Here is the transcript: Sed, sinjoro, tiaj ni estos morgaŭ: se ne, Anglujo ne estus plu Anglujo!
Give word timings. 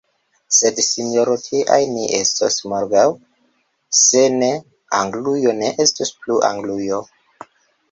Sed, 0.59 0.79
sinjoro, 0.85 1.35
tiaj 1.47 1.77
ni 1.97 2.05
estos 2.21 2.57
morgaŭ: 2.71 3.05
se 3.99 4.25
ne, 4.39 4.51
Anglujo 5.03 5.57
ne 5.61 5.73
estus 5.87 6.15
plu 6.25 6.43
Anglujo! 6.53 7.07